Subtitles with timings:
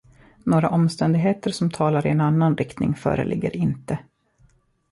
[0.45, 3.97] Några omständigheter som talar i en annan riktning föreligger inte.